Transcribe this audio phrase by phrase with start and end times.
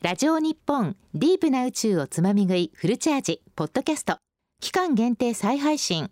[0.00, 4.18] ラジオ日本ディープな宇宙をつまみ食いフルチャージポッドキャスト。
[4.60, 6.08] 期間限定再配信。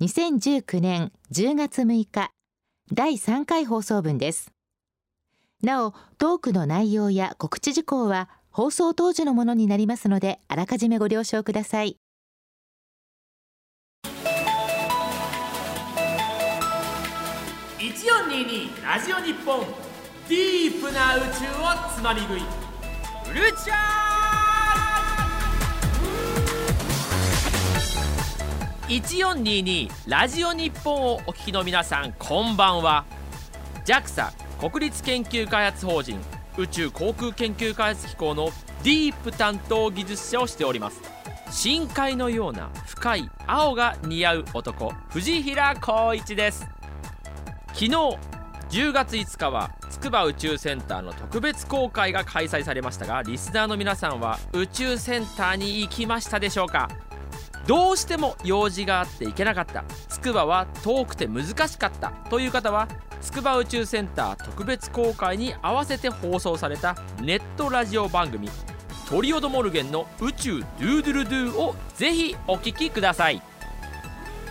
[0.00, 2.30] 2019年10月6日
[2.92, 4.52] 第3回放送分です。
[5.64, 11.96] なおトークの内容や告知事項は放送当時のものになりますのであらかじめご了承ください。
[17.80, 19.89] 1422ラジオ日本
[20.30, 21.28] ディープな宇宙を
[21.92, 22.40] つまみ食い。
[23.24, 33.06] フルチャー1422ラジオ日本をお聞きの皆さんこんばんは。
[33.84, 34.30] JAXA
[34.70, 36.16] 国立研究開発法人
[36.56, 38.50] 宇宙航空研究開発機構の
[38.84, 41.02] ディープ担当技術者をしております。
[41.50, 46.68] 深海のような深い青が似合う男藤平光一です。
[47.72, 48.16] 昨日
[48.70, 56.88] 10月5日は筑波宇宙センターの特別公開が開催されましたがリスナーの皆さんは宇宙センターに行きましたでしょうか？
[57.66, 59.84] どうしても用事があって行けなかった。
[60.08, 62.10] 筑波は遠くて難しかった。
[62.30, 62.86] という方は
[63.20, 68.48] 筑波宇宙センター特別公開に合わせて放送されたネットラジオ番組
[69.08, 73.42] トリオドモルゲンの宇宙ドゥードゥルドゥをぜひお聞きください。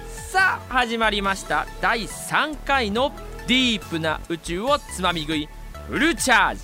[0.10, 1.66] さあ始まりました。
[1.82, 3.12] 第3回の
[3.50, 5.50] ディープな宇宙をつまみ食い
[5.88, 6.62] フルチャージ。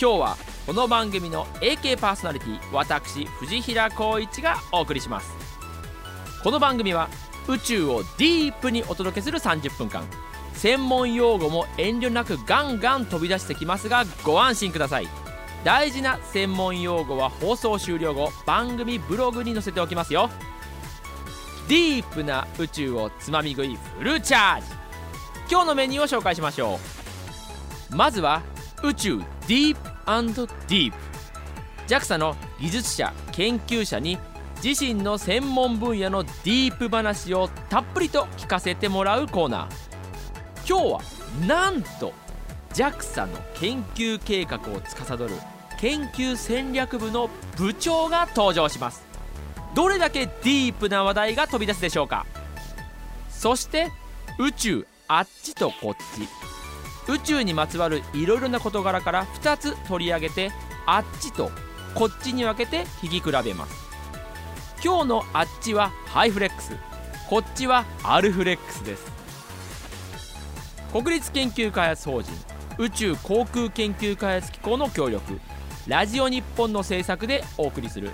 [0.00, 5.28] 今日はこの番組の AK パーソナリティ私藤平光一がお送りします。
[6.42, 7.10] この番組は
[7.46, 10.02] 宇宙をディープにお届けする30分間
[10.54, 15.08] 専門用語も遠慮なくガンガン飛び出してきますがご安心ください。
[15.62, 20.30] 大事な専門用語は放送終了後番組ブログに載せておきますよ。
[21.68, 24.77] ディープな宇宙をつまみ食いフルチャージ。
[25.50, 26.78] 今日のメニューを紹介しましょ
[27.92, 27.96] う。
[27.96, 28.42] まずは
[28.82, 29.80] 宇宙ディープ
[30.68, 30.98] ディープ
[31.86, 34.18] JAXA の技術者研究者に
[34.62, 40.68] 自身の専門分野のディープ話をたっぷりと聞かせてもらうコーナー。
[40.68, 42.12] 今日はなんと
[42.74, 45.30] JAXA の研究計画を司る
[45.78, 49.06] 研究戦略部の部長が登場します。
[49.74, 52.26] どれだけディープな話題が飛び出すでしょうか。
[53.30, 53.90] そして
[54.38, 56.28] 宇宙あっちとこっち。
[57.10, 60.52] 宇宙にまつわるいろいろな事柄から2つ取り上げて
[60.84, 61.50] あっちと
[61.94, 63.88] こっちに分けて引き比べます。
[64.84, 66.76] 今日のあっちはハイフレックス。
[67.28, 69.10] こっちはアルフレックスです。
[70.92, 72.30] 国立研究開発法人
[72.78, 75.40] 宇宙航空研究開発機構の協力。
[75.86, 78.10] ラジオ日本の制作でお送りする。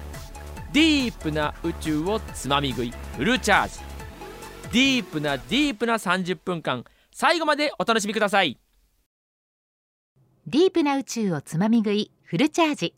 [0.72, 3.93] ディープな宇宙をつまみ食いフルチャージ。
[4.74, 8.58] ディープなディープな30分間最後までお楽しみください。
[10.48, 12.94] ディープな宇宙をつまみ食いフルチャージ。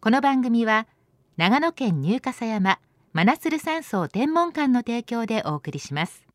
[0.00, 0.88] この番組は
[1.36, 2.80] 長野県入笠山
[3.12, 6.26] マナスル山荘天文館の提供でお送りします。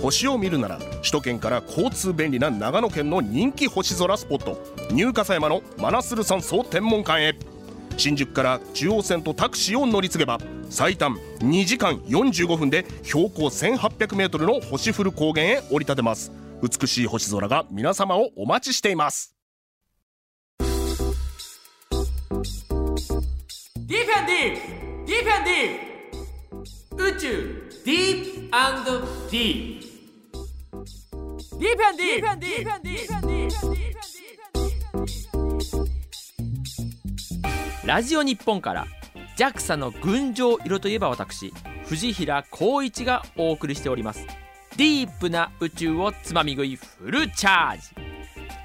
[0.00, 4.58] 星を見るなら首都圏から交通便利な長野県の人気星空スポット
[4.90, 7.57] 入笠山のマナスル山荘天文館へ
[7.98, 10.38] 新宿から中央線とタクシーを乗り継げば
[10.70, 16.32] 最短2時間45分で標高 1800m の星降る高原へ降り立てます。
[16.62, 19.34] 美しい星空が皆様をお待ちしています。
[20.60, 28.52] ディフェンディディフェンディ宇宙ディー
[28.84, 28.90] プ
[29.30, 29.86] ディープ
[31.58, 33.87] ディフェンディディフェンディディフェンディ
[37.88, 38.86] ラジオ日本から
[39.38, 41.54] JAXA の群青色といえば私
[41.86, 44.26] 藤平光一がお送りしております。
[44.76, 47.82] ディープな宇宙をつまみ食いフルチャージ。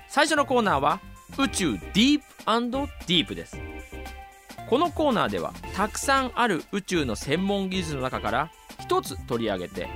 [0.10, 1.00] 最初のコーナーは
[1.38, 3.58] 宇宙ディープディープです。
[4.70, 8.52] このコーナーではたくさんある宇宙の専門技術の中から
[8.82, 9.88] 一つ取り上げて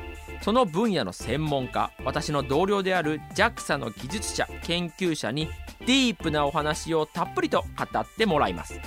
[0.41, 5.49] その分野の専門家私の同僚である JAXA の技術者研究者に
[5.81, 8.79] ディープなお話をたっぷりと語ってもらいます。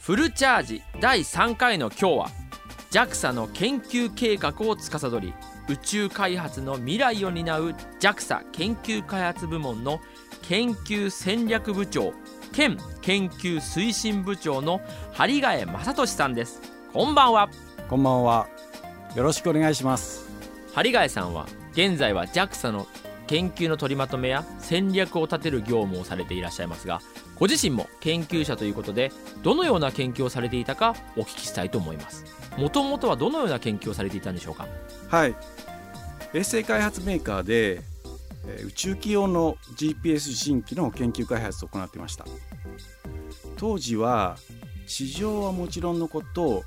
[0.00, 2.30] フルチャージ第3回の今日は
[2.90, 5.34] JAXA の研究計画を司り
[5.68, 10.00] 宇宙開発の未来を担う JAXA 研究開発部門の
[10.40, 12.14] 研究戦略部長
[12.52, 14.80] 兼研究推進部長の
[15.12, 16.62] 針ヶ江正俊さんです。
[16.94, 17.50] こんばんは。
[17.86, 18.48] こんばんは。
[19.14, 20.30] よろしくお願いします。
[20.74, 22.86] 針ヶ江さんは現在は JAXA の
[23.26, 27.02] 研究の取りまとめや戦略を立てる業務をされていらっしゃいますが
[27.40, 29.10] ご自身も研究者ということで
[29.42, 32.24] どのような研究をされていたかお聞きしたいと思います。
[32.58, 34.68] もともとはどのような研究をされていたんでしょうか？
[35.08, 35.34] はい。
[36.34, 37.80] 衛星開発メーカーで
[38.46, 42.26] えー宇宙機用の GPS 受信機の研究開発を行っていました。
[43.56, 44.36] 当時は
[44.86, 46.62] 地上はもちろんのこと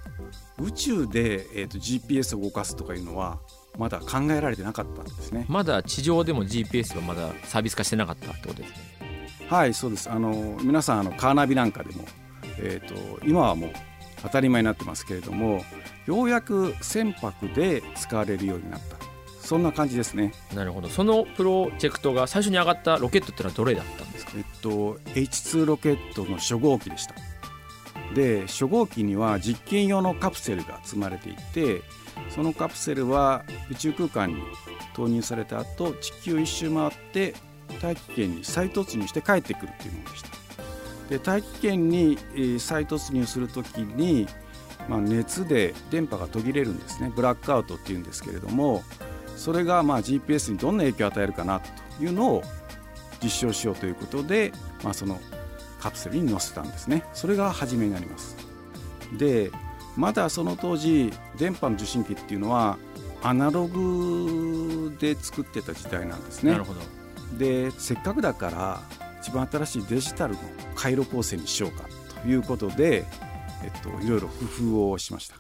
[0.60, 3.40] 宇宙で、えー、と GPS を動かすとかいうのは
[3.78, 5.46] まだ考えられてなかったんですね。
[5.50, 8.75] まだ地上でも GPS はまだサービス化してなかったってことですね
[9.50, 10.10] はいそうです。
[10.10, 12.06] あの皆さんあのカーナビなんかでも、
[12.57, 13.72] えー、と今はもう
[14.24, 15.63] 当たり前になってますけれども
[16.06, 18.98] ようやく船舶で使われるようになった。
[19.40, 20.31] そんな感じですね。
[20.56, 20.88] なるほど。
[20.88, 24.31] そのプロジェクトが最初に上がったロケットってのはどれだったんですか？
[24.38, 27.16] えっと H2 ロケットの初号機でした。
[28.16, 31.81] で初号機には実験用のカプセルが積まれていて
[32.30, 34.42] そのカプセルは宇宙空間に
[34.94, 37.34] 投入された後地球一周回って
[37.81, 40.30] 大気圏に再突入して帰ってくるっていうものでした。
[41.10, 42.18] で大気圏に
[42.60, 44.28] 再突入する時に、
[44.88, 47.12] まあ、熱で電波が途切れるんですね。
[47.16, 48.84] ブラックアウトっていうんですけれども
[49.36, 52.44] それがまあ GPS にどんな影響を与えるかなというのを
[53.22, 54.52] 実証しようということで、
[54.84, 55.20] まあ、その
[55.80, 57.04] カプセルに載せたんですね。
[57.14, 58.38] それが初めになります。
[59.18, 59.52] で
[59.96, 62.78] まだその当時電波の受信機っていうのは
[63.22, 66.52] アナログで作ってた時代なんですね。
[66.52, 66.81] なるほど。
[67.38, 68.81] でせっかくだから
[69.21, 70.39] 一番新しいデジタルの
[70.75, 71.88] 回路構成にしようか
[72.21, 73.06] ということで、
[73.63, 75.35] えっと、いろいろ工夫をしました。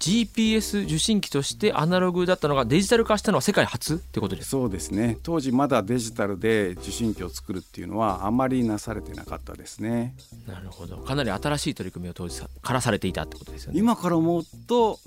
[0.00, 3.96] GPS 受信機としてアナログだったのがデジタル化したのは世界初？
[3.96, 4.48] ってことです。
[4.48, 5.18] そうですね。
[5.22, 10.14] 当時まだデジタルで受信機を作るっていうのはあまりなされてなかったですね。
[10.48, 10.96] なるほど。
[10.96, 13.78] かなり新しい取り組みを当時さからされていたってことですよね。
[13.78, 14.98] 今から思うと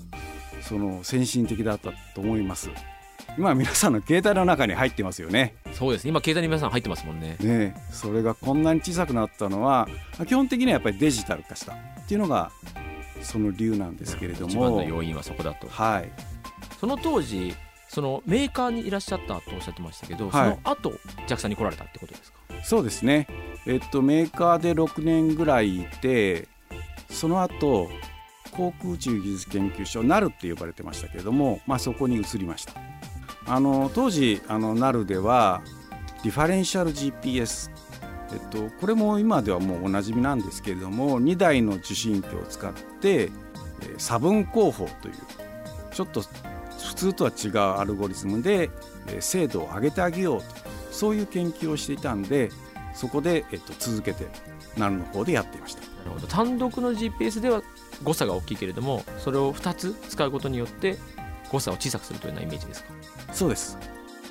[0.62, 2.70] その先進的だったと思います
[3.36, 5.56] 今皆さんの携帯の中に入ってますよね。
[5.72, 7.30] そうです今携帯に皆さん入ってますもんね。
[7.30, 9.88] ねえそれがこんなに小さくなったのは
[10.26, 11.76] 基本的にはやっぱりデジタル化したっ
[12.06, 12.52] ていうのが
[13.22, 15.66] その理由なんですけれど一番もの要因はそこだと。
[15.68, 16.10] はい。
[16.78, 17.54] その当時
[17.88, 20.50] そのメーカーにいらっしゃったとおっしゃってましたけど、はい。
[20.50, 20.92] その後
[21.26, 22.38] JAXA に来られたってことですか？
[22.62, 23.26] そうですね。
[23.66, 26.46] えっとメーカーで6年ぐらいいて
[27.10, 27.90] その後
[28.52, 32.74] 航空宇宙技術研究所 NAL って呼ばれてましたけれども、まあ、そこに移りました
[33.46, 35.62] あの当時あの NAL では
[36.22, 37.70] ディファレンシャル GPS
[38.32, 43.30] えっと、これも今ではもうおなじみなんですけれども2台の受信機を使って
[43.98, 45.14] 差分航法という
[45.92, 48.70] ちょっと普通とは違うアルゴリズムで
[49.20, 50.46] 精度を上げてあげようと
[50.90, 52.50] そういう研究をしていたんで
[52.92, 54.26] そこで、えっと、続けて
[54.76, 55.82] NAL の方でやっていました。
[55.82, 56.26] なるほど。
[56.26, 57.62] 単独の GPS では
[58.02, 60.96] 誤差が大きいけれどもそれを2つ使うことによって
[61.52, 62.90] 誤差を小さくするというようなイメージですか？
[63.34, 63.76] そうです。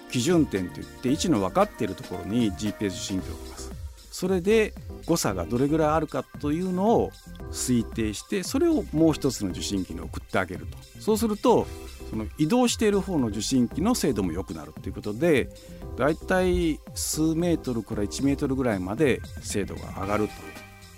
[0.10, 3.72] 基準点といって位置の分かっているところに GPS 受信機を置きます。
[4.12, 4.74] それで
[5.06, 7.12] 誤差がどれぐらいあるかというのを
[7.52, 10.78] 推定してそれをもう一つの受信機に送ってあげると。
[11.02, 11.68] そうすると
[12.10, 15.50] その移動している方の受信機の精度も良くなるということで
[15.98, 20.34] だいたい数メートルから1メートルぐらいまで精度が上がると。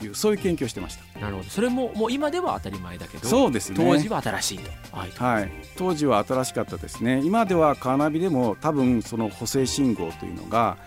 [0.06, 1.20] いうそういう研究をしてました。
[1.20, 1.50] なるほど。
[1.50, 3.78] それももう今では当たり前だけどそうですね。
[3.78, 5.12] 当時は新しいと、はい。
[5.12, 7.22] はい、当時は新しかったですね。
[7.24, 10.78] 今ではカーナビでも多分その補正信号というのが、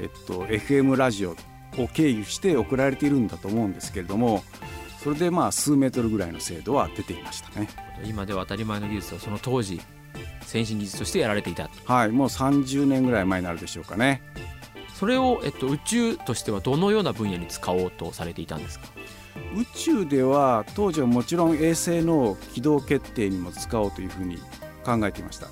[0.00, 1.36] えっと、FM ラジオ
[1.76, 4.42] を経由して送られているんだと思うんですけれども
[5.02, 7.68] それでまあ数メートルぐらいの精度は出ていましたね。
[8.04, 9.80] 今では当たり前の技術をその当時
[10.42, 12.08] 先進技術としてやられていたはい。
[12.10, 14.22] もう30年ぐらい前になるでしょうかね
[14.98, 18.86] それを、えっと、宇宙としてはどのような分野に使おうとされていたんですか？
[19.54, 24.38] 宇宙では当時はもちろん衛星の軌道決定にも使おうというふうに
[24.84, 25.46] 考えていました。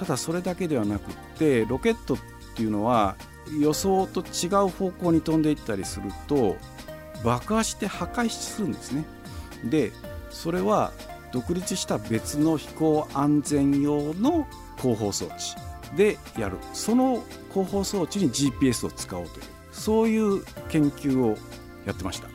[0.00, 2.18] ただそれだけではなくってロケットっ
[2.56, 3.14] ていうのは
[3.56, 6.56] 予想と違う方向に飛んでいったりすると
[7.22, 9.04] 爆破して破壊するんですね。
[9.64, 9.92] で
[10.30, 10.92] それは
[11.30, 14.48] 独立した別の飛行安全用の
[14.78, 15.54] 広報装置。
[15.96, 16.56] でやる。
[16.72, 21.36] その広報装置に GPS を使おうというそういう研究を
[21.86, 22.28] やってました。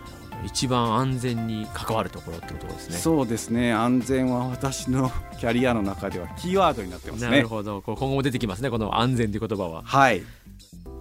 [0.46, 2.98] 一番安全に関わるところってことですね。
[2.98, 3.74] そうですね。
[3.74, 7.32] 安全は私のキャリアの中ではキーワードになってますね。
[7.32, 7.82] なるほど。
[7.82, 9.82] 今後も出てきますねこの安全という言葉は。
[9.84, 10.22] はい。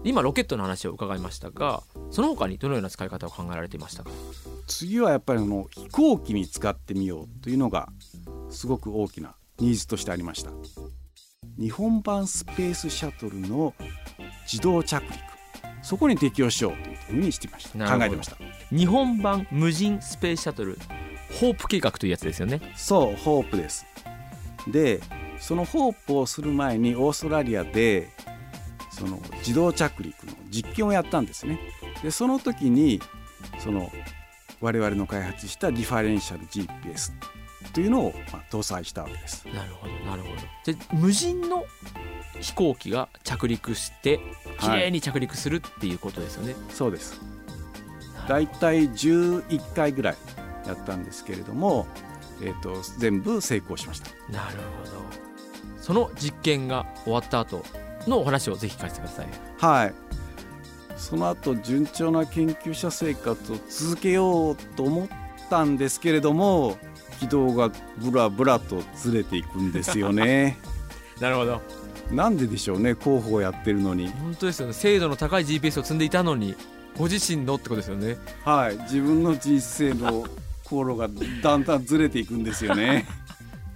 [0.05, 4.11] 今ロケットの話を伺いましたがその他にどのような使い方を考えられていましたか？
[4.69, 7.89] 次はやっぱりあの飛行機に使ってみようというのが
[8.49, 10.53] すごく大きなニーズとしてありました
[11.59, 13.75] 日本版スペースシャトルの
[14.51, 15.15] 自動着陸。
[15.83, 17.99] そこに適用しようというふうにしてました。
[17.99, 18.37] 考えてました。
[18.71, 20.79] 日本版無人スペースシャトル。
[21.41, 22.61] ホープ計画というやつですよね。
[22.77, 23.87] そうホープです。
[24.69, 25.01] で
[25.39, 28.11] そのホープをする前にオーストラリアで
[28.91, 31.59] その自動着陸の実験をやったんですね。
[32.03, 33.01] でその時に
[33.59, 33.91] その
[34.61, 37.13] 我々の開発したディファレンシャル GPS
[37.77, 39.47] というのを、まあ、搭載したわけです。
[39.49, 40.35] なるほどなるほど。
[40.65, 41.67] じゃあ無人の
[42.41, 44.19] 飛行機が着陸して
[44.61, 44.81] 綺はい。
[44.85, 47.21] 麗に着陸するっていうことですよね、そうです。
[48.27, 50.17] だいたい11回ぐらい
[50.67, 51.87] やったんですけれども、
[52.41, 54.09] えー、と全部成功しました。
[54.33, 55.83] なるほど。
[55.83, 57.63] その実験が終わった後
[58.07, 59.27] のお話をぜひ聞かせてください。
[59.59, 59.95] はい。
[60.97, 65.09] その後順調な研究者生活を続けようと思っ
[65.51, 66.79] たんですけれども
[67.19, 70.59] 軌道がブラブラとずれていくんですよね。
[71.21, 71.61] なるほど。
[72.11, 74.09] なんででしょうね広報やってるのに。
[74.09, 74.73] 本当ですよね。
[74.73, 76.55] 精度の高い GPS を積んでいたのに
[76.97, 78.17] ご自身のってことですよね。
[78.45, 78.77] はい。
[78.83, 80.27] 自分の人生の
[80.65, 81.09] 航路が
[81.43, 83.07] だんだんずれていくんですよね。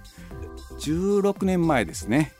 [0.79, 2.33] 16年前ですね。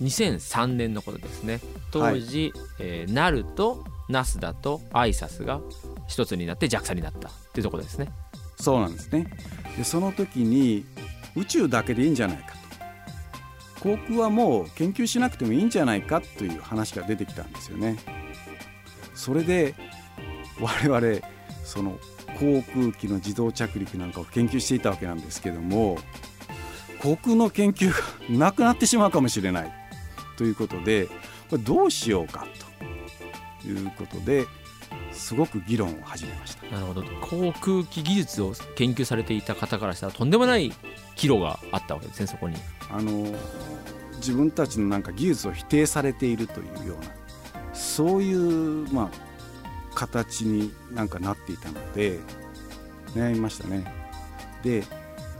[0.00, 1.60] 2003年のことですね。
[1.90, 5.60] 当時、えーナルとナスダとアイサスが
[6.06, 8.12] 一つになって JAXA になったっていうところですね。
[8.62, 9.26] そうなんですね
[9.76, 10.84] でその時に
[11.34, 12.62] 宇宙だけでいいんじゃないかと。
[13.80, 17.96] 航空はもう研究しなくてもいいんじゃないかという話が出てきたんですよね。
[19.14, 19.74] それで
[20.60, 21.26] 我々
[21.64, 21.98] その
[22.38, 25.98] 航空機の自動着陸なんかを研究していたわけなんですけども
[27.00, 27.96] 航空の研究が
[28.38, 29.72] なくなってしまうかもしれない
[30.36, 31.06] ということで
[31.50, 32.46] これどうしようか
[33.62, 34.46] ということで
[35.12, 40.72] すごく議論を始めましたなるほど航空機技術を研究されていた方からしたらとんでもない
[41.16, 42.56] 岐路があったわけですねそこに
[42.90, 43.26] あの
[44.16, 47.12] 自分たちのなんか技術を否定されているというような
[47.74, 52.18] そういう、まあ、形になんかなっていたので
[53.14, 53.84] 悩みましたね。
[54.62, 54.84] で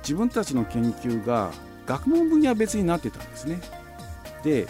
[0.02, 1.52] 自分たちの研究が
[1.86, 3.60] 学問分野は別になってたんですね。
[4.42, 4.66] で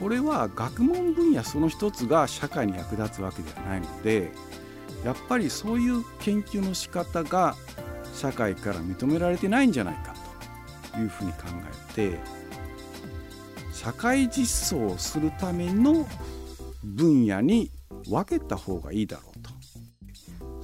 [0.00, 4.32] これは学問分野その一つが社会に役立つわけではないので
[5.04, 7.54] やっぱりそういう研究の仕方が
[8.14, 10.14] 社会から認められてないんじゃないか
[10.92, 11.38] というふうに考
[11.92, 12.18] えて
[13.72, 16.06] 社会実装をするための
[16.82, 17.70] 分野に
[18.08, 19.50] 分けた方がいいだろうと。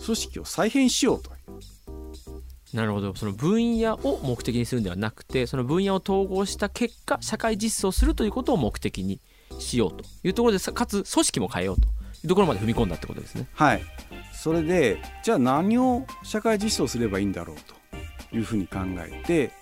[0.02, 1.35] 組織を再編しようと。
[2.76, 3.14] なるほど。
[3.14, 9.18] その分野を目的にするんではなくてその分野を統合した結果社会実装するということを目的に
[9.58, 11.88] しようというところでかつ組織も変えようと。
[12.22, 13.46] いうところまで踏み込んだってことですね。
[13.54, 13.82] はい。
[14.32, 17.56] それでじゃあ何を社会実装すればいいんだろう
[18.30, 19.52] というふうに考えて、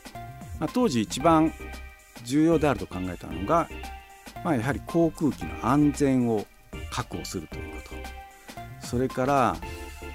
[0.59, 1.53] まあ、当時一番
[2.25, 3.69] 重要であると考えたのが、
[4.45, 6.47] まあ、やはり航空機の安全を
[6.91, 7.91] 確保するというこ
[8.81, 8.87] と。
[8.87, 9.57] それから、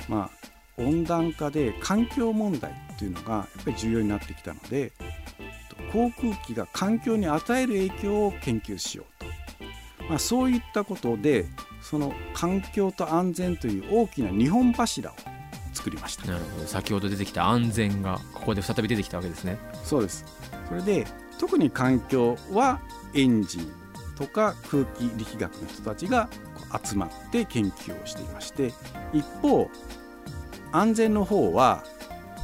[0.08, 4.92] まあ、温暖化で環境問題っていうのがやっぱり重要になってきたので
[5.92, 9.24] 航空機が環境に与える影響を研究しよう
[10.00, 11.46] と、まあ、そういったことで
[11.82, 15.14] その環境と安全という大きな2本柱を
[15.74, 16.26] 作りました。
[16.26, 16.68] なるほど。
[16.68, 19.58] 先ほど出てきた安全がここで再び出てきたわけですね。
[19.86, 20.26] そうです。
[20.68, 21.08] それで
[21.40, 22.82] 特に環境は
[23.14, 23.72] エンジン
[24.18, 26.30] とか空気力学の人たちが
[26.84, 28.74] 集まって研究をしていまして
[29.14, 29.70] 一方
[30.72, 31.84] 安全の方は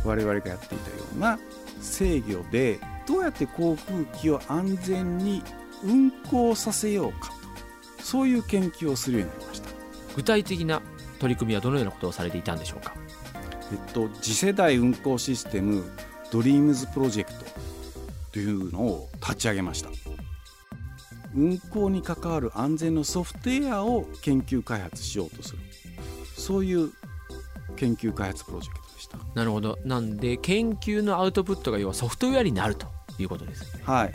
[0.04, 1.40] 我々がやっていたような
[1.82, 5.44] 制御でどうやって航空機を安全に
[5.84, 7.32] 運航させようか。
[7.98, 9.70] とそういう研究をするようになりました。
[10.16, 10.82] 具体的な
[11.20, 12.94] 取り組みはどのようなことをされていたんでしょうか？
[13.72, 15.84] えっと、次世代運行システム
[16.32, 17.46] ドリームズプロジェクト
[18.32, 19.90] というのを立ち上げました。
[21.34, 25.60] 運行に関わる安全のソフトウェアを研究開発しようとする。
[26.38, 26.94] そういう
[27.76, 29.18] 研究開発プロジェクトでした。
[29.34, 29.78] なるほど。
[29.86, 32.88] なんで研究のアウトプットが要はソフトウェアになると
[33.20, 33.84] いうことですよね。
[33.86, 34.14] はい。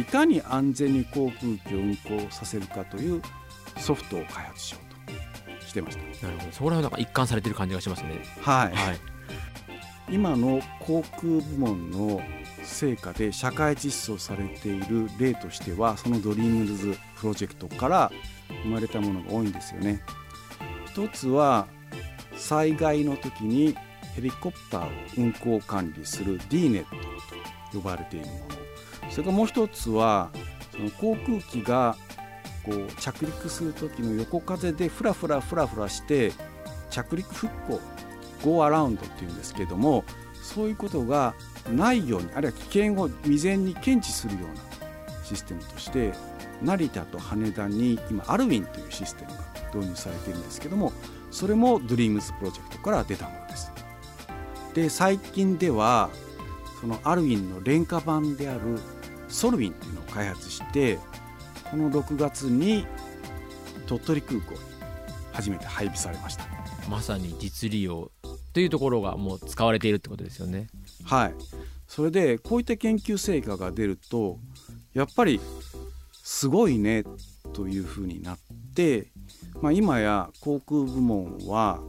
[0.00, 3.22] いかに安全に航空機を運行させるかという
[3.78, 6.52] ソフトを開発しようとしてましなるほど。
[6.52, 8.22] そこら辺なんか一貫されてる感じがしますね。
[8.44, 8.72] たはい。
[8.74, 9.00] はい。
[10.10, 12.20] 今の航空部門の
[12.64, 18.12] 成果で社会実装されている例としてはそのドリームズプロジェクトから
[18.64, 20.02] 生まれたものが多いんですよね。
[20.86, 21.68] 一つは
[22.40, 23.76] 災害の時に
[24.14, 26.96] ヘリコプターを運航管理する DNET と
[27.72, 28.40] 呼ばれているもの。
[29.10, 30.30] それからもう一つは
[30.72, 31.96] その航空機が
[32.64, 36.32] こう着陸する時の横風でフラフラフラフラして
[36.90, 37.80] 着陸復興
[38.44, 40.04] Go Around っていうんですけども
[40.42, 41.34] そういうことが
[41.70, 46.12] ないようにあるいは危険を未然に検知するようなシステムとして
[46.62, 49.38] 成田と羽田に今アルウィンというシステムが
[49.74, 50.92] 導入されているんですけども
[51.30, 53.72] それも Dreams プロジェクトから出たものです。
[54.74, 56.10] で最近では
[56.80, 58.78] そのアルウィンの廉価版である
[59.28, 60.98] ソルウィンっていうのを開発して
[61.70, 62.86] この6月に
[63.86, 64.58] 鳥取空港に
[65.32, 66.44] 初めて配備されました。
[66.88, 68.10] まさに実利用
[68.52, 70.66] というところがもう使われているってことですよね
[71.04, 71.34] はい、
[71.86, 74.38] それでこういった研究成果が出ると
[74.92, 75.40] やっぱり
[76.12, 77.04] すごいね
[77.52, 78.38] というふうになっ
[78.74, 79.10] て、
[79.62, 81.80] まあ、今や航空部門は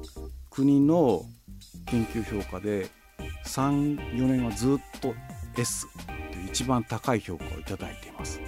[0.49, 1.23] 国の
[1.85, 2.89] 研究評価で
[3.45, 5.13] 34年はずっと
[5.57, 5.87] S
[6.31, 8.41] という一番高い評価をいただいています。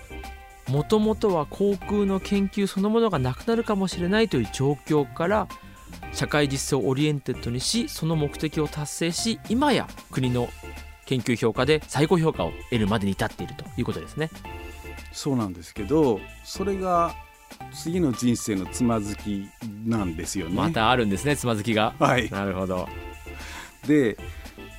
[0.68, 5.48] もともとは航空の研究そのものがなくなるかもしれないという状況から
[6.14, 10.48] 社会実装を oriented にしその目的を達成し今や国の
[11.06, 14.30] 研究評価で最高評価を得るまでに至っているということですね。
[15.12, 17.14] そうなんですけどそれが
[17.74, 19.50] 次の人生のつまずき
[19.86, 20.56] なんですよね。
[20.56, 21.94] またあるんですねつまずきが。
[22.00, 22.88] はい、なるほど
[23.88, 24.18] で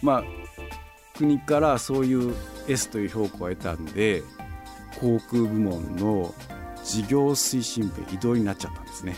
[0.03, 0.25] まあ
[1.17, 2.35] 国からそういう
[2.69, 4.23] S という評価を得たんで
[5.01, 6.35] 航空部門の
[6.85, 9.17] 事業推進部移動になっちゃったんですね。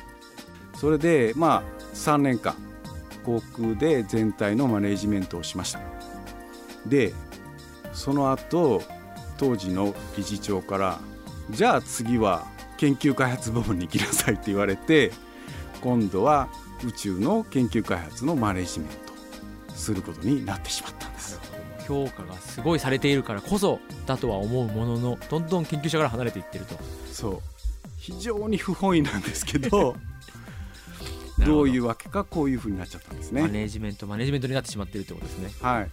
[0.74, 1.62] それでまあ
[1.94, 2.54] 3年間
[3.24, 5.80] 航空で全体のマネジメントをしました。
[6.86, 7.12] で
[7.92, 8.82] その後
[9.38, 11.00] 当時の理事長から
[11.50, 15.12] 「じゃあ次は研究開発部門に行きなさい」って言われて
[15.80, 16.48] 今度は
[16.84, 21.40] 宇宙の研究開発のマネジメントすることになってしまったんです。
[21.86, 26.76] 評価がすごいされているからこそだとは思うもののどんどん研究者から離れていってると。
[27.12, 27.40] そう。
[27.98, 29.96] 非常に不本意なんですけど
[31.38, 31.62] ど。
[31.62, 33.42] ういうわけかこういうふうになっちゃったんですね。
[33.42, 35.50] マネジメントマネジメントになってしまっているってことですね。
[35.60, 35.90] はい。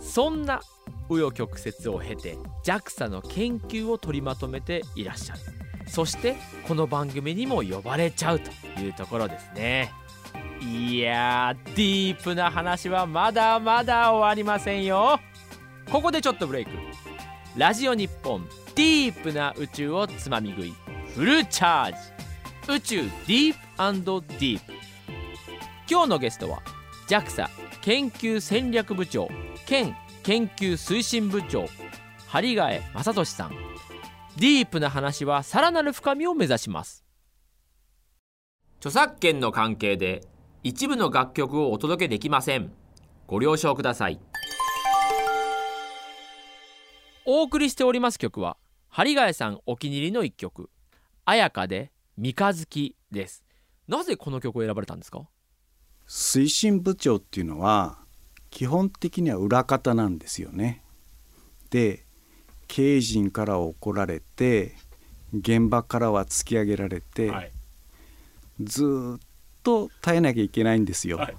[0.00, 0.60] そんな
[1.08, 5.40] 紆余曲折を経て JAXA の研究を取りまとめていらっしゃる。
[5.88, 6.36] そして
[6.66, 9.92] この番組にも呼ばれちゃうというところですね。
[10.60, 15.20] いやーディープな話はまだまだ終わりませんよ。
[15.90, 16.70] ここでちょっとブレイク。
[17.56, 18.44] ラジオ日本
[18.74, 20.74] ディープな宇宙をつまみ食い。
[21.14, 21.96] フルチャージ。
[22.74, 23.58] 宇宙ディープ
[24.34, 24.72] ディープ。
[25.88, 26.60] 今日のゲストは
[27.08, 27.48] JAXA
[27.80, 29.28] 研究戦略部長
[29.66, 29.94] 兼
[30.26, 31.66] 研究推進部長
[32.26, 33.52] 針ヶ江正俊さん。
[34.36, 37.04] ディープな話はさらなる深みを目指します。
[38.78, 40.24] 著作権の関係で
[40.64, 42.72] 一部の楽曲をお届けできません。
[43.28, 44.18] ご了承ください。
[47.24, 48.56] お送りしております曲は
[48.88, 50.70] 針ヶ江さんお気に入りの一曲
[51.24, 53.44] 「綾香で三日月」です。
[53.86, 55.28] なぜこの曲を選ばれたんですか？
[56.08, 58.00] 推進部長っていうのは
[58.56, 60.82] 基本的には裏方なんですよね。
[61.68, 62.06] で
[62.68, 64.76] 経営陣から怒られて
[65.34, 67.52] 現場からは突き上げられて、はい、
[68.60, 69.20] ずっ
[69.62, 71.18] と耐えなきゃいけないんですよ。
[71.18, 71.36] はい、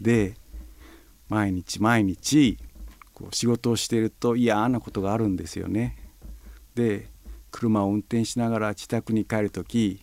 [0.00, 0.34] で
[1.28, 2.56] 毎日毎日
[3.12, 5.98] こう仕事をしていると嫌なことがあるんですよね。
[6.74, 7.10] で
[7.50, 10.02] 車を運転しながら自宅に帰る時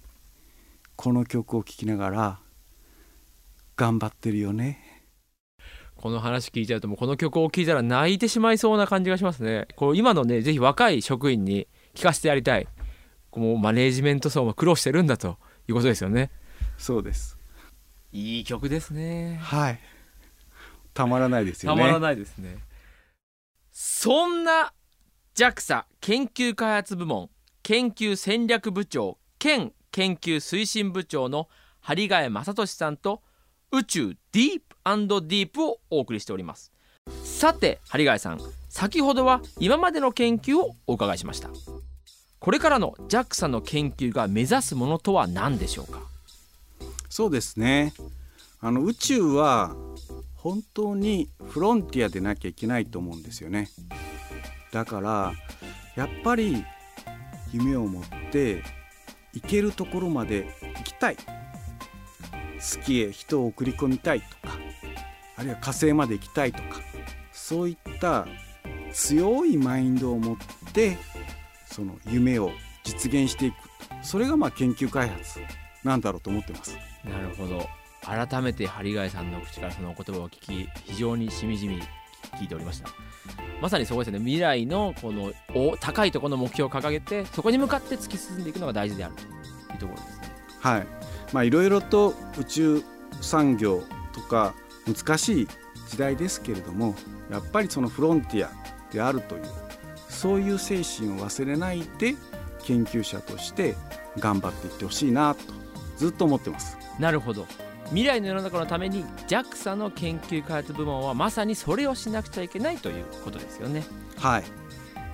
[0.96, 2.40] この曲を聴きながら
[3.76, 4.89] 頑張ってるよね
[6.00, 9.68] この話聞いちゃうともうこの曲を聴いたら泣いてしまいそうな感じがしますね。
[9.76, 12.68] こう今のねぜひ若い職員に聞かせてやりたい。
[13.32, 16.32] こうマネージメント層も苦労してるんだということですよね。
[16.78, 17.38] そうです。
[18.14, 19.40] いい曲ですね。
[19.42, 19.80] はい。
[20.94, 21.82] たまらないですよね。
[21.82, 22.58] たまらないですね。
[23.72, 24.74] そんな
[25.36, 27.30] JAXA 研究開発部門
[27.62, 31.50] 研究戦略部長兼研究推進部長の
[31.82, 33.22] 針ヶ江正俊さんと
[33.72, 36.72] 宇宙ディープディープをお送りしております。
[37.24, 41.50] さて針ヶさん先ほどは今までの研究をお伺いしました。
[42.40, 46.02] これからの JAXA の研究が目指すものとは何でしょうか？
[47.10, 47.94] そうですね。
[48.62, 49.76] あの宇宙は
[50.36, 53.70] 本当にフロンティアでなきゃいけないと思うんですよね。
[54.72, 55.34] だから
[55.96, 56.64] やっぱり
[57.52, 58.64] 夢を持って
[59.34, 61.18] 行けるところまで行きたい。
[62.60, 64.59] 月へ人を送り込みたいとか
[65.40, 66.82] あるいは火星まで行きたいとか
[67.32, 68.28] そういった
[68.92, 70.38] 強いマインドを持っ
[70.74, 70.98] て
[71.66, 72.52] その夢を
[72.84, 73.56] 実現していく。
[74.02, 75.40] それがまあ研究開発
[75.84, 76.78] なんだろうと思ってます。
[77.06, 77.68] なるほど。
[78.02, 81.82] 改めて針貝さんの口からそのお言葉を聞き非常にしみじみ
[82.38, 82.90] 聞いておりました。
[83.62, 84.20] まさにそうですね。
[84.20, 89.22] 未来のこのお高いところの目標を掲げてそこに向かって突き進んでいくのが大事であると。
[89.22, 90.30] いうところですね。
[90.60, 90.88] はい。
[91.32, 92.84] まあいろいろと宇宙
[93.22, 94.54] 産業とか
[94.94, 95.48] 難しい
[95.90, 96.96] 時代ですけれども
[97.32, 98.52] やっぱりそのフロンティア
[98.92, 99.44] であるという
[100.10, 102.16] そういう精神を忘れないで
[102.64, 103.76] 研究者として
[104.18, 105.42] 頑張っていってほしいなと
[105.98, 106.78] ずっと思ってます。
[106.98, 107.46] なるほど。
[107.90, 113.84] 未来の世の中のために JAXA の研究開発部門はまさにそれをしなくちゃいけないということですよね。
[114.18, 114.44] はい。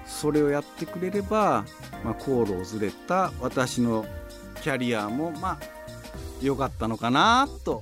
[0.06, 1.66] それをやってくれれば、
[2.04, 4.06] まあ、航路をずれた私の
[4.62, 5.60] キャリアもまあ
[6.42, 7.82] 良かったのかなと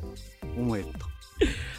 [0.58, 1.13] 思えると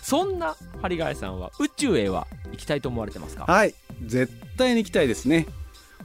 [0.04, 3.44] そんな針ヶさんは宇宙へは行きたいと思われてますか？
[3.46, 3.74] はい。
[4.04, 5.46] 絶対に行きたいですね。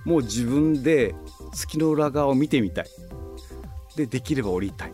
[0.05, 1.13] もう自分で
[1.53, 2.85] 月の裏側を見てみたい。
[3.97, 4.93] でできれば降りたい。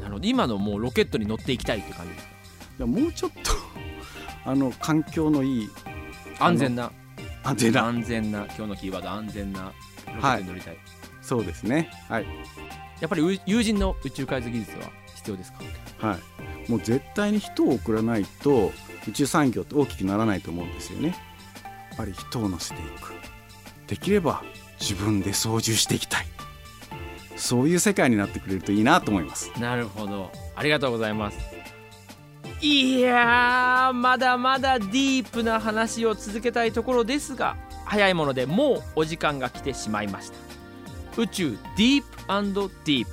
[0.00, 0.26] なるほど。
[0.26, 2.26] 今のもうロケットに乗っていきたいって感じです
[2.78, 2.86] か？
[2.86, 3.50] もうちょっと
[4.50, 5.70] あの環境のいい
[6.38, 6.90] 安全な。
[7.44, 7.84] 安全な。
[7.84, 8.38] 安全な。
[8.46, 9.72] 今日のキーワード安全な。
[10.06, 10.76] ロケットに乗りたい、
[11.20, 11.90] そうですね。
[12.08, 12.26] はい。
[13.00, 14.84] やっぱりう友人の宇宙開発技術は
[15.16, 15.52] 必要です
[16.00, 16.08] か？
[16.08, 16.18] はい
[16.68, 18.72] もう絶対に人を送らないと
[19.08, 21.08] 宇宙産業って大きくならないと思うんですよね。
[21.08, 21.14] や
[21.94, 23.12] っぱり人を乗せていく。
[23.86, 24.42] できれば
[24.80, 26.26] 自分で操縦していきたい。
[27.36, 29.50] そういう世界になってくれるといいなと思います。
[29.58, 30.30] なるほど。
[30.54, 31.38] ありがとうございます。
[32.60, 40.36] いやーまだまだディープな話を続けたいところですが早いものでもうお時間が来てしまいました。
[41.20, 42.08] 宇宙ディープ
[42.84, 43.12] ディープ。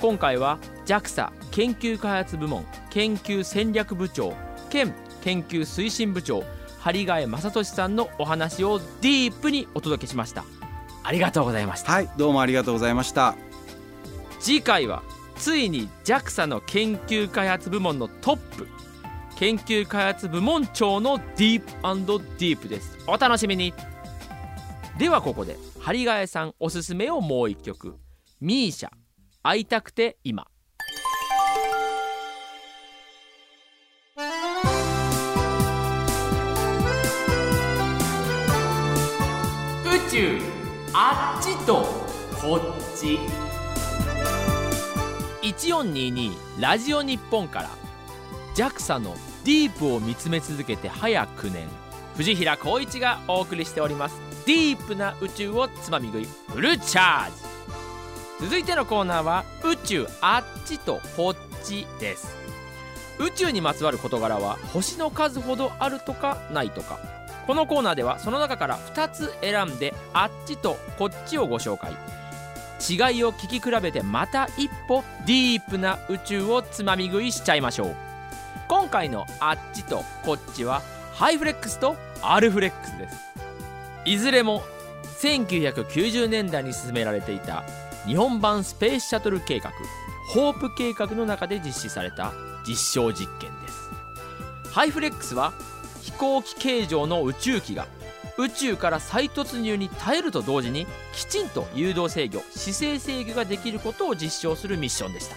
[0.00, 4.34] 今回は JAXA 研究開発部門研究戦略部長
[4.68, 4.92] 兼
[5.22, 6.44] 研究推進部長
[6.80, 10.44] 針ヶ江正俊さんのお話をディープにお届けしました。
[11.02, 11.92] ありがとうございました。
[11.92, 13.36] はいどうもありがとうございました。
[14.38, 15.02] 次回は
[15.36, 18.68] ついに JAXA の研究開発部門のトップ
[19.36, 21.66] 研究開発部門長のディープ
[22.38, 22.98] ディープです。
[23.06, 23.72] お楽しみに。
[24.98, 27.96] ではここで針ヶ江さんおすすめをもう一曲。
[28.42, 28.90] ミーシャ
[29.42, 30.48] 会いたくて今
[40.16, 40.38] 宇宙
[40.94, 41.84] あっちと
[42.40, 43.18] こっち。
[45.42, 47.68] 1422ラジオ日本から。
[48.54, 51.68] JAXA のディープを見つめ続けて早9年。
[52.16, 54.18] 藤平光一がお送りしております。
[54.46, 57.32] ディープな宇宙をつまみ食いフルチャージ。
[58.40, 62.34] 続いてのコーナーは宇宙あっちとこっちです。
[63.18, 66.98] 宇宙にまつわる事柄は星の数ほどあるとかないとか。
[67.46, 71.92] このコーナーではその中から2つ選んであっちとこっちをご紹介。
[72.78, 77.96] 違いを聞き比べてまた一歩ディープな宇宙をつまみ食いしちゃいましょう。
[78.68, 80.82] 今回のあっちとこっちは
[81.14, 83.16] ハイフレックスとアルフレックスです。
[84.04, 84.62] いずれも
[85.20, 87.64] 1990年代に進められていた
[88.06, 89.72] 日本版スペースシャトル計画
[90.28, 92.32] ホープ計画の中で実施された
[92.66, 93.90] 実証実験です。
[94.72, 95.52] ハイフレックスは
[96.06, 97.88] 飛行機形状の宇宙機が
[98.38, 105.36] 宇宙から再突入に耐えると同時にきちんと誘導制御姿勢制御ができることを実証するミッションでした。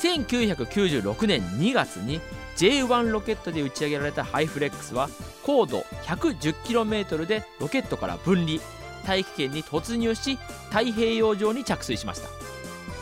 [0.00, 2.20] 1996年2月に
[2.56, 5.08] J1 ロケットで打ち上げられたハイフレックスは
[5.42, 8.60] 高度 110km でロケットから分離
[9.04, 10.38] 大気圏に突入し
[10.70, 12.28] 太平洋上に着水しました。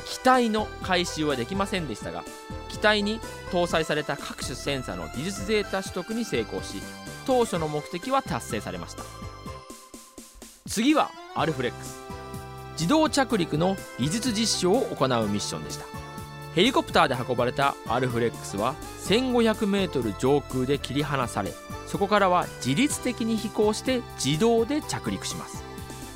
[0.07, 2.25] 機体の回収はできませんでしたが
[2.81, 3.21] 機体に
[3.53, 6.81] 搭載された各種センサの技術データ取得に成功し
[7.27, 9.03] 当初の目的は達成されました。
[10.67, 12.01] 次はアルフレックス。
[12.73, 15.85] 自動着陸の技術実証を行うミッションでした。
[16.55, 18.75] ヘリコプターで運ばれたアルフレックスは
[19.07, 21.53] 1500m 上空で切り離され
[21.87, 25.63] そこからは自律的に飛行して自動で着陸します。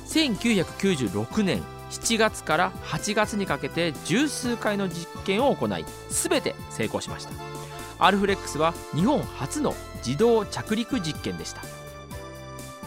[0.07, 1.61] 1996年
[1.95, 7.31] 7月から8月にかけて十数回の実験を行い全て成功しました。
[7.97, 9.73] アルフレックスは日本初の
[10.05, 11.61] 自動着陸実験でした。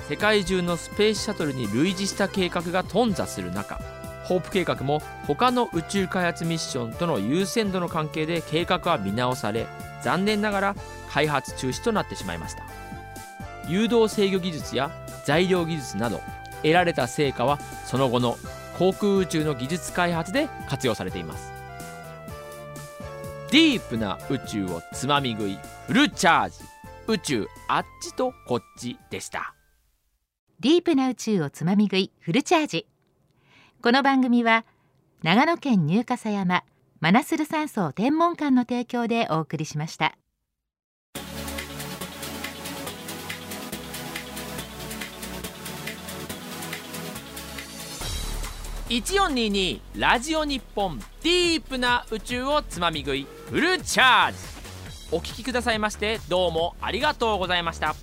[0.08, 3.78] 世界中のスペースシャトルに類似した計画が頓挫する中
[4.24, 9.66] ホープ計画も他の宇宙開発ミッションとの優先度の関係で計画は見直され
[10.02, 10.76] 残念ながら
[11.10, 12.64] 開発中止となってしまいました。
[13.68, 14.90] 誘導制御技術や
[15.24, 16.20] 材料技術など
[16.62, 18.38] 得られた成果はその後の
[18.78, 21.52] 航空宇宙の技術開発で活用されています。
[23.50, 26.56] ディープな宇宙をつまみ食いフルチャージ。
[27.08, 29.54] 宇宙あっちとこっちでした。
[30.60, 32.86] ディープな宇宙をつまみ食いフルチャージ。
[33.82, 34.64] この番組は
[35.22, 36.62] 長野県入笠山
[37.00, 40.16] マナスル山荘天文館の提供でお送りしました。
[48.88, 54.38] 1422ラジオ日本ディープな宇宙をつまみ食いフルチャージ。
[55.12, 57.94] お聞きくださいましてどうもありがとうございました。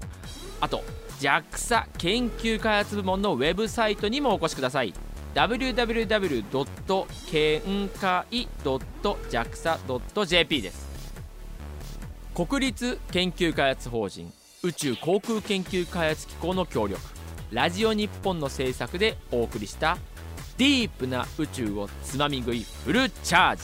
[0.62, 0.84] あと
[1.19, 4.91] JAXA 研究開発部門のウェブサイトにもお越しください。
[5.36, 7.06] www.
[7.28, 8.26] 研開
[9.30, 10.85] .jaxa.jp です。
[12.36, 14.30] 国立研究開発法人
[14.62, 17.00] 宇宙航空研究開発機構の協力
[17.50, 19.98] ラジオ日本の制作でお送りした
[20.58, 23.62] ディープな宇宙をつまみ食いフルチャージ。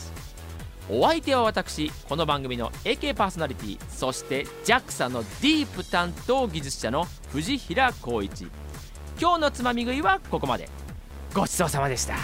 [0.90, 8.48] お相手は私この番組の AK パーソナリティそして JAXA のディープ担当技術者の藤平光一。
[9.20, 10.70] 今日のつまみ食いはここまで。
[11.34, 12.16] ごちそうさまでした。